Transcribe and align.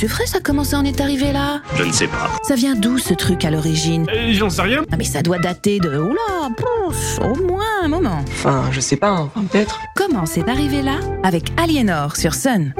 C'est 0.00 0.06
vrai, 0.06 0.24
ça 0.24 0.40
comment 0.42 0.64
ça 0.64 0.78
en 0.78 0.84
est 0.86 0.98
arrivé 1.02 1.30
là 1.30 1.60
Je 1.74 1.82
ne 1.84 1.92
sais 1.92 2.06
pas. 2.06 2.30
Ça 2.42 2.54
vient 2.54 2.74
d'où 2.74 2.96
ce 2.96 3.12
truc 3.12 3.44
à 3.44 3.50
l'origine 3.50 4.06
Euh, 4.08 4.32
J'en 4.32 4.48
sais 4.48 4.62
rien. 4.62 4.82
Ah 4.90 4.96
mais 4.96 5.04
ça 5.04 5.20
doit 5.20 5.38
dater 5.38 5.78
de... 5.78 5.94
Oula, 5.94 6.48
pouf, 6.56 7.18
au 7.20 7.34
moins 7.46 7.82
un 7.82 7.88
moment. 7.88 8.24
Enfin, 8.28 8.64
je 8.72 8.80
sais 8.80 8.96
pas, 8.96 9.12
enfin, 9.12 9.44
peut-être. 9.44 9.78
Comment 9.94 10.24
c'est 10.24 10.48
arrivé 10.48 10.80
là 10.80 11.00
Avec 11.22 11.52
Aliénor 11.58 12.16
sur 12.16 12.32
Sun. 12.32 12.72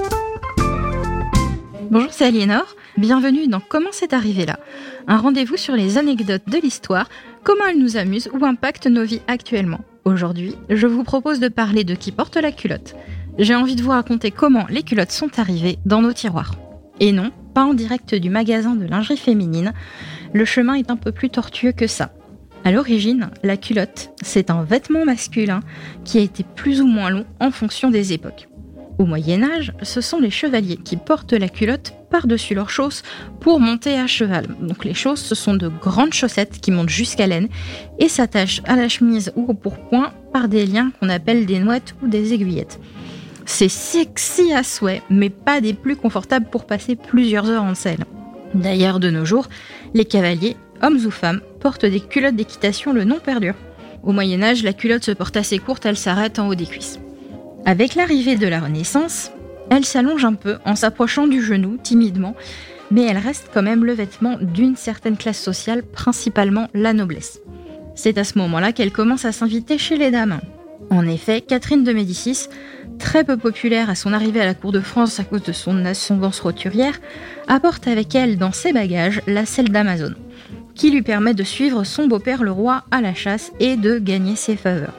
Bonjour, 1.90 2.08
c'est 2.10 2.24
Aliénor. 2.24 2.74
Bienvenue 2.96 3.48
dans 3.48 3.60
Comment 3.60 3.90
c'est 3.92 4.14
arrivé 4.14 4.46
là 4.46 4.58
Un 5.06 5.18
rendez-vous 5.18 5.58
sur 5.58 5.76
les 5.76 5.98
anecdotes 5.98 6.48
de 6.48 6.56
l'histoire, 6.56 7.10
comment 7.44 7.66
elles 7.66 7.78
nous 7.78 7.98
amusent 7.98 8.30
ou 8.32 8.46
impactent 8.46 8.86
nos 8.86 9.04
vies 9.04 9.20
actuellement. 9.28 9.80
Aujourd'hui, 10.06 10.54
je 10.70 10.86
vous 10.86 11.04
propose 11.04 11.38
de 11.38 11.48
parler 11.48 11.84
de 11.84 11.94
qui 11.94 12.12
porte 12.12 12.38
la 12.38 12.50
culotte. 12.50 12.94
J'ai 13.38 13.54
envie 13.54 13.76
de 13.76 13.82
vous 13.82 13.90
raconter 13.90 14.30
comment 14.30 14.64
les 14.70 14.82
culottes 14.82 15.12
sont 15.12 15.38
arrivées 15.38 15.78
dans 15.84 16.00
nos 16.00 16.14
tiroirs. 16.14 16.52
Et 17.00 17.12
non, 17.12 17.32
pas 17.54 17.64
en 17.64 17.74
direct 17.74 18.14
du 18.14 18.30
magasin 18.30 18.74
de 18.74 18.84
lingerie 18.84 19.16
féminine. 19.16 19.72
Le 20.32 20.44
chemin 20.44 20.74
est 20.74 20.90
un 20.90 20.96
peu 20.96 21.12
plus 21.12 21.30
tortueux 21.30 21.72
que 21.72 21.86
ça. 21.86 22.12
À 22.62 22.72
l'origine, 22.72 23.30
la 23.42 23.56
culotte, 23.56 24.10
c'est 24.22 24.50
un 24.50 24.62
vêtement 24.62 25.06
masculin 25.06 25.60
qui 26.04 26.18
a 26.18 26.20
été 26.20 26.44
plus 26.44 26.82
ou 26.82 26.86
moins 26.86 27.08
long 27.08 27.24
en 27.40 27.50
fonction 27.50 27.90
des 27.90 28.12
époques. 28.12 28.48
Au 28.98 29.06
Moyen 29.06 29.42
Âge, 29.42 29.72
ce 29.82 30.02
sont 30.02 30.20
les 30.20 30.30
chevaliers 30.30 30.76
qui 30.76 30.98
portent 30.98 31.32
la 31.32 31.48
culotte 31.48 31.94
par-dessus 32.10 32.54
leurs 32.54 32.68
chausses 32.68 33.02
pour 33.40 33.58
monter 33.58 33.98
à 33.98 34.06
cheval. 34.06 34.46
Donc 34.60 34.84
les 34.84 34.92
chausses, 34.92 35.22
ce 35.22 35.34
sont 35.34 35.54
de 35.54 35.68
grandes 35.68 36.12
chaussettes 36.12 36.60
qui 36.60 36.70
montent 36.70 36.90
jusqu'à 36.90 37.26
l'aine 37.26 37.48
et 37.98 38.10
s'attachent 38.10 38.60
à 38.66 38.76
la 38.76 38.90
chemise 38.90 39.32
ou 39.36 39.46
au 39.48 39.54
pourpoint 39.54 40.12
par 40.34 40.48
des 40.48 40.66
liens 40.66 40.92
qu'on 41.00 41.08
appelle 41.08 41.46
des 41.46 41.60
nouettes 41.60 41.94
ou 42.02 42.08
des 42.08 42.34
aiguillettes. 42.34 42.78
C'est 43.52 43.68
sexy 43.68 44.52
à 44.52 44.62
souhait, 44.62 45.02
mais 45.10 45.28
pas 45.28 45.60
des 45.60 45.74
plus 45.74 45.96
confortables 45.96 46.46
pour 46.48 46.66
passer 46.66 46.94
plusieurs 46.94 47.50
heures 47.50 47.64
en 47.64 47.74
selle. 47.74 48.04
D'ailleurs, 48.54 49.00
de 49.00 49.10
nos 49.10 49.24
jours, 49.24 49.48
les 49.92 50.04
cavaliers, 50.04 50.56
hommes 50.82 51.04
ou 51.04 51.10
femmes, 51.10 51.40
portent 51.58 51.84
des 51.84 51.98
culottes 52.00 52.36
d'équitation 52.36 52.92
le 52.92 53.02
nom 53.02 53.18
perdure. 53.18 53.56
Au 54.04 54.12
Moyen 54.12 54.40
Âge, 54.42 54.62
la 54.62 54.72
culotte 54.72 55.04
se 55.04 55.10
porte 55.10 55.36
assez 55.36 55.58
courte, 55.58 55.84
elle 55.84 55.96
s'arrête 55.96 56.38
en 56.38 56.46
haut 56.46 56.54
des 56.54 56.64
cuisses. 56.64 57.00
Avec 57.66 57.96
l'arrivée 57.96 58.36
de 58.36 58.46
la 58.46 58.60
Renaissance, 58.60 59.32
elle 59.68 59.84
s'allonge 59.84 60.24
un 60.24 60.34
peu 60.34 60.58
en 60.64 60.76
s'approchant 60.76 61.26
du 61.26 61.42
genou 61.42 61.76
timidement, 61.76 62.36
mais 62.92 63.02
elle 63.02 63.18
reste 63.18 63.50
quand 63.52 63.62
même 63.62 63.84
le 63.84 63.92
vêtement 63.92 64.38
d'une 64.40 64.76
certaine 64.76 65.16
classe 65.16 65.42
sociale, 65.42 65.82
principalement 65.82 66.68
la 66.72 66.92
noblesse. 66.92 67.40
C'est 67.96 68.16
à 68.16 68.24
ce 68.24 68.38
moment-là 68.38 68.72
qu'elle 68.72 68.92
commence 68.92 69.24
à 69.24 69.32
s'inviter 69.32 69.76
chez 69.76 69.98
les 69.98 70.12
dames. 70.12 70.40
En 70.90 71.06
effet, 71.06 71.40
Catherine 71.40 71.84
de 71.84 71.92
Médicis, 71.92 72.48
très 72.98 73.24
peu 73.24 73.36
populaire 73.36 73.90
à 73.90 73.94
son 73.94 74.12
arrivée 74.12 74.40
à 74.40 74.46
la 74.46 74.54
cour 74.54 74.72
de 74.72 74.80
France 74.80 75.20
à 75.20 75.24
cause 75.24 75.42
de 75.42 75.52
son 75.52 75.84
ascendance 75.84 76.40
roturière, 76.40 77.00
apporte 77.48 77.86
avec 77.88 78.14
elle 78.14 78.38
dans 78.38 78.52
ses 78.52 78.72
bagages 78.72 79.22
la 79.26 79.46
selle 79.46 79.70
d'Amazon, 79.70 80.14
qui 80.74 80.90
lui 80.90 81.02
permet 81.02 81.34
de 81.34 81.42
suivre 81.42 81.84
son 81.84 82.06
beau-père 82.06 82.42
le 82.42 82.52
roi 82.52 82.84
à 82.90 83.00
la 83.00 83.14
chasse 83.14 83.52
et 83.60 83.76
de 83.76 83.98
gagner 83.98 84.36
ses 84.36 84.56
faveurs. 84.56 84.94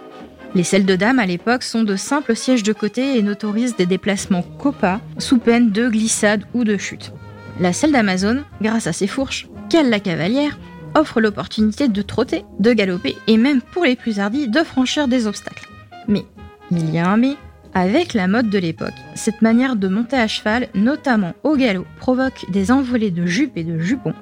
Les 0.54 0.64
selles 0.64 0.86
de 0.86 0.96
dames 0.96 1.20
à 1.20 1.26
l'époque 1.26 1.64
sont 1.64 1.84
de 1.84 1.96
simples 1.96 2.36
sièges 2.36 2.64
de 2.64 2.74
côté 2.74 3.18
et 3.18 3.24
n'autorisent 3.24 3.78
des 3.78 3.86
déplacements 3.86 4.44
copas 4.44 5.00
sous 5.18 5.38
peine 5.38 5.72
de 5.72 5.88
glissade 5.88 6.44
ou 6.54 6.66
de 6.66 6.78
chute. 6.78 7.14
La 7.60 7.72
selle 7.72 7.94
d'Amazon, 7.94 8.44
grâce 8.62 8.88
à 8.88 8.94
ses 8.94 9.08
fourches, 9.08 9.48
qu'elle 9.70 9.90
la 9.90 10.02
cavalière, 10.02 10.58
offre 10.94 11.22
l'opportunité 11.22 11.88
de 11.88 12.02
trotter, 12.02 12.44
de 12.60 12.74
galoper 12.74 13.16
et 13.28 13.38
même 13.38 13.62
pour 13.62 13.86
les 13.86 13.96
plus 13.96 14.20
hardis 14.20 14.50
de 14.50 14.64
franchir 14.64 15.08
des 15.08 15.26
obstacles. 15.26 15.70
Mais, 16.08 16.26
il 16.70 16.90
y 16.94 17.00
a 17.00 17.10
un 17.10 17.18
mais, 17.18 17.38
avec 17.74 18.14
la 18.14 18.28
mode 18.28 18.50
de 18.50 18.58
l'époque, 18.58 18.94
cette 19.16 19.42
manière 19.42 19.76
de 19.76 19.88
monter 19.88 20.18
à 20.18 20.28
cheval, 20.28 20.68
notamment 20.76 21.34
au 21.44 21.56
galop, 21.56 21.86
provoque 21.98 22.50
des 22.52 22.72
envolées 22.72 23.12
de 23.12 23.26
jupes 23.26 23.58
et 23.58 23.64
de 23.64 23.80
jupons, 23.80 24.14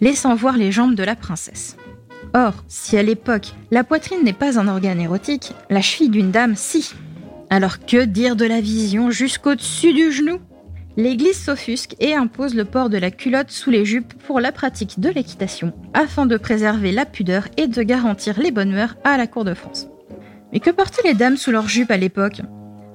laissant 0.00 0.34
voir 0.34 0.56
les 0.56 0.72
jambes 0.72 0.94
de 0.94 1.02
la 1.02 1.16
princesse. 1.16 1.76
Or, 2.34 2.52
si 2.68 2.96
à 2.96 3.02
l'époque, 3.02 3.54
la 3.70 3.84
poitrine 3.84 4.24
n'est 4.24 4.32
pas 4.32 4.58
un 4.58 4.68
organe 4.68 5.00
érotique, 5.00 5.52
la 5.70 5.80
cheville 5.80 6.10
d'une 6.10 6.30
dame, 6.30 6.56
si. 6.56 6.94
Alors 7.50 7.78
que 7.80 8.04
dire 8.04 8.36
de 8.36 8.44
la 8.44 8.60
vision 8.60 9.10
jusqu'au-dessus 9.10 9.92
du 9.92 10.10
genou? 10.10 10.40
L'Église 10.96 11.38
s'offusque 11.38 11.96
et 11.98 12.14
impose 12.14 12.54
le 12.54 12.64
port 12.64 12.88
de 12.88 12.98
la 12.98 13.10
culotte 13.10 13.50
sous 13.50 13.70
les 13.70 13.84
jupes 13.84 14.14
pour 14.26 14.40
la 14.40 14.52
pratique 14.52 15.00
de 15.00 15.10
l'équitation, 15.10 15.72
afin 15.92 16.26
de 16.26 16.36
préserver 16.36 16.92
la 16.92 17.04
pudeur 17.04 17.48
et 17.56 17.66
de 17.66 17.82
garantir 17.82 18.40
les 18.40 18.52
bonnes 18.52 18.72
mœurs 18.72 18.96
à 19.02 19.16
la 19.16 19.26
cour 19.26 19.44
de 19.44 19.54
France. 19.54 19.88
Mais 20.52 20.60
que 20.60 20.70
portaient 20.70 21.06
les 21.06 21.14
dames 21.14 21.36
sous 21.36 21.50
leurs 21.50 21.68
jupes 21.68 21.90
à 21.90 21.96
l'époque? 21.96 22.42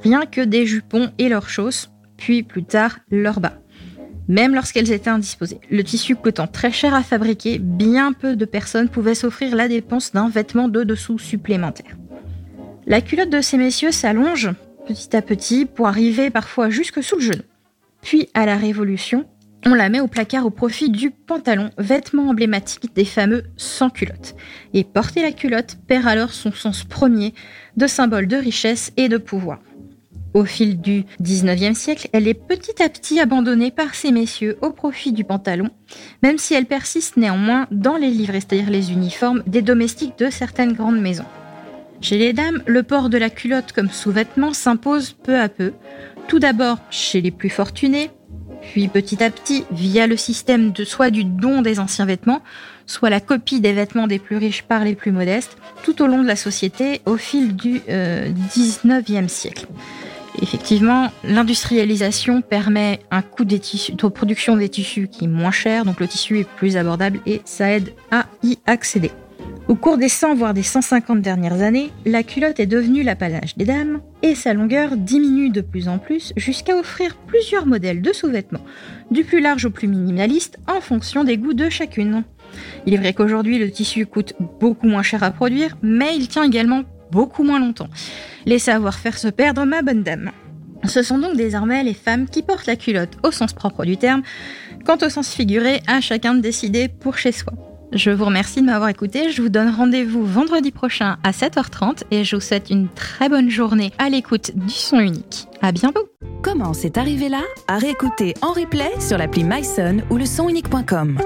Rien 0.03 0.25
que 0.25 0.41
des 0.41 0.65
jupons 0.65 1.11
et 1.17 1.29
leurs 1.29 1.49
chausses, 1.49 1.91
puis 2.17 2.43
plus 2.43 2.63
tard 2.63 2.99
leurs 3.09 3.39
bas 3.39 3.59
même 4.29 4.53
lorsqu'elles 4.53 4.91
étaient 4.91 5.09
indisposées. 5.09 5.59
Le 5.69 5.83
tissu 5.83 6.15
coûtant 6.15 6.47
très 6.47 6.71
cher 6.71 6.93
à 6.93 7.03
fabriquer, 7.03 7.57
bien 7.57 8.13
peu 8.13 8.35
de 8.35 8.45
personnes 8.45 8.87
pouvaient 8.87 9.15
s'offrir 9.15 9.55
la 9.55 9.67
dépense 9.67 10.13
d'un 10.13 10.29
vêtement 10.29 10.69
de 10.69 10.83
dessous 10.83 11.17
supplémentaire. 11.17 11.97
La 12.85 13.01
culotte 13.01 13.31
de 13.31 13.41
ces 13.41 13.57
messieurs 13.57 13.91
s'allonge 13.91 14.51
petit 14.87 15.15
à 15.15 15.21
petit 15.21 15.65
pour 15.65 15.87
arriver 15.87 16.29
parfois 16.29 16.69
jusque 16.69 17.03
sous 17.03 17.15
le 17.15 17.21
genou. 17.21 17.43
Puis, 18.01 18.29
à 18.33 18.45
la 18.45 18.55
Révolution, 18.55 19.25
on 19.65 19.73
la 19.73 19.89
met 19.89 19.99
au 19.99 20.07
placard 20.07 20.45
au 20.45 20.51
profit 20.51 20.89
du 20.89 21.11
pantalon, 21.11 21.71
vêtement 21.77 22.29
emblématique 22.29 22.95
des 22.95 23.05
fameux 23.05 23.43
sans 23.57 23.89
culottes. 23.89 24.35
Et 24.73 24.83
porter 24.83 25.21
la 25.21 25.31
culotte 25.31 25.77
perd 25.87 26.07
alors 26.07 26.31
son 26.31 26.51
sens 26.51 26.83
premier 26.83 27.33
de 27.77 27.87
symbole 27.87 28.27
de 28.27 28.37
richesse 28.37 28.93
et 28.95 29.09
de 29.09 29.17
pouvoir. 29.17 29.59
Au 30.33 30.45
fil 30.45 30.79
du 30.79 31.05
19e 31.23 31.73
siècle, 31.73 32.07
elle 32.13 32.27
est 32.27 32.35
petit 32.35 32.83
à 32.83 32.89
petit 32.89 33.19
abandonnée 33.19 33.71
par 33.71 33.95
ces 33.95 34.11
messieurs 34.11 34.57
au 34.61 34.69
profit 34.69 35.11
du 35.11 35.23
pantalon, 35.23 35.69
même 36.21 36.37
si 36.37 36.53
elle 36.53 36.65
persiste 36.65 37.17
néanmoins 37.17 37.67
dans 37.71 37.97
les 37.97 38.11
livrées, 38.11 38.41
c'est-à-dire 38.41 38.69
les 38.69 38.91
uniformes 38.91 39.43
des 39.47 39.63
domestiques 39.63 40.19
de 40.19 40.29
certaines 40.29 40.73
grandes 40.73 41.01
maisons. 41.01 41.25
Chez 42.01 42.17
les 42.17 42.33
dames, 42.33 42.61
le 42.67 42.83
port 42.83 43.09
de 43.09 43.17
la 43.17 43.29
culotte 43.29 43.71
comme 43.73 43.89
sous-vêtement 43.89 44.53
s'impose 44.53 45.13
peu 45.13 45.39
à 45.39 45.49
peu, 45.49 45.73
tout 46.27 46.39
d'abord 46.39 46.77
chez 46.91 47.21
les 47.21 47.31
plus 47.31 47.49
fortunés, 47.49 48.11
puis 48.61 48.87
petit 48.87 49.23
à 49.23 49.31
petit 49.31 49.65
via 49.71 50.05
le 50.05 50.15
système 50.15 50.71
de 50.71 50.83
soit 50.83 51.09
du 51.09 51.23
don 51.23 51.61
des 51.63 51.79
anciens 51.79 52.05
vêtements, 52.05 52.41
soit 52.85 53.09
la 53.09 53.19
copie 53.19 53.61
des 53.61 53.73
vêtements 53.73 54.07
des 54.07 54.19
plus 54.19 54.37
riches 54.37 54.63
par 54.63 54.83
les 54.83 54.95
plus 54.95 55.11
modestes, 55.11 55.57
tout 55.83 56.01
au 56.01 56.07
long 56.07 56.21
de 56.21 56.27
la 56.27 56.35
société 56.35 57.01
au 57.05 57.17
fil 57.17 57.55
du 57.55 57.81
euh, 57.89 58.31
19e 58.53 59.27
siècle. 59.27 59.67
Effectivement, 60.41 61.11
l'industrialisation 61.23 62.41
permet 62.41 62.99
un 63.11 63.21
coût 63.21 63.43
des 63.43 63.59
tissus, 63.59 63.93
de 63.93 64.07
production 64.07 64.55
des 64.55 64.69
tissus 64.69 65.09
qui 65.09 65.25
est 65.25 65.27
moins 65.27 65.51
cher, 65.51 65.83
donc 65.83 65.99
le 65.99 66.07
tissu 66.07 66.39
est 66.39 66.47
plus 66.47 66.77
abordable 66.77 67.19
et 67.25 67.41
ça 67.45 67.71
aide 67.71 67.93
à 68.11 68.25
y 68.43 68.57
accéder. 68.65 69.11
Au 69.67 69.75
cours 69.75 69.97
des 69.97 70.09
100 70.09 70.35
voire 70.35 70.53
des 70.53 70.63
150 70.63 71.21
dernières 71.21 71.61
années, 71.61 71.91
la 72.05 72.23
culotte 72.23 72.59
est 72.59 72.65
devenue 72.65 73.03
l'apanage 73.03 73.55
des 73.55 73.65
dames 73.65 74.01
et 74.23 74.33
sa 74.33 74.53
longueur 74.53 74.97
diminue 74.97 75.49
de 75.49 75.61
plus 75.61 75.87
en 75.87 75.99
plus 75.99 76.33
jusqu'à 76.37 76.75
offrir 76.75 77.15
plusieurs 77.27 77.67
modèles 77.67 78.01
de 78.01 78.13
sous-vêtements, 78.13 78.65
du 79.11 79.23
plus 79.23 79.41
large 79.41 79.65
au 79.65 79.69
plus 79.69 79.87
minimaliste 79.87 80.57
en 80.67 80.81
fonction 80.81 81.23
des 81.23 81.37
goûts 81.37 81.53
de 81.53 81.69
chacune. 81.69 82.23
Il 82.85 82.93
est 82.93 82.97
vrai 82.97 83.13
qu'aujourd'hui 83.13 83.59
le 83.59 83.69
tissu 83.69 84.05
coûte 84.05 84.33
beaucoup 84.59 84.87
moins 84.87 85.03
cher 85.03 85.21
à 85.21 85.31
produire, 85.31 85.77
mais 85.83 86.15
il 86.15 86.27
tient 86.27 86.43
également 86.43 86.83
beaucoup 87.11 87.43
moins 87.43 87.59
longtemps. 87.59 87.89
Les 88.45 88.59
savoir-faire 88.59 89.17
se 89.17 89.27
perdre, 89.27 89.65
ma 89.65 89.81
bonne 89.81 90.03
dame. 90.03 90.31
Ce 90.85 91.03
sont 91.03 91.17
donc 91.17 91.35
désormais 91.35 91.83
les 91.83 91.93
femmes 91.93 92.27
qui 92.27 92.41
portent 92.41 92.65
la 92.65 92.75
culotte 92.75 93.17
au 93.23 93.31
sens 93.31 93.53
propre 93.53 93.85
du 93.85 93.97
terme, 93.97 94.21
quant 94.85 94.97
au 95.01 95.09
sens 95.09 95.33
figuré, 95.33 95.81
à 95.87 96.01
chacun 96.01 96.33
de 96.33 96.39
décider 96.39 96.87
pour 96.87 97.17
chez 97.17 97.31
soi. 97.31 97.53
Je 97.91 98.11
vous 98.11 98.25
remercie 98.25 98.61
de 98.61 98.67
m'avoir 98.67 98.89
écouté. 98.89 99.31
Je 99.31 99.41
vous 99.41 99.49
donne 99.49 99.69
rendez-vous 99.69 100.23
vendredi 100.23 100.71
prochain 100.71 101.17
à 101.23 101.31
7h30 101.31 102.03
et 102.11 102.23
je 102.23 102.35
vous 102.35 102.41
souhaite 102.41 102.69
une 102.69 102.87
très 102.87 103.29
bonne 103.29 103.49
journée 103.49 103.91
à 103.97 104.09
l'écoute 104.09 104.51
du 104.55 104.73
son 104.73 104.99
unique. 104.99 105.47
À 105.61 105.71
bientôt. 105.71 106.07
Comment 106.43 106.73
c'est 106.73 106.97
arrivé 106.97 107.29
là? 107.29 107.41
À 107.67 107.77
réécouter 107.77 108.35
en 108.41 108.53
replay 108.53 108.91
sur 108.99 109.17
l'appli 109.17 109.43
MySun 109.43 109.97
ou 110.09 110.17
le 110.17 110.25
sonunique.com. 110.25 111.17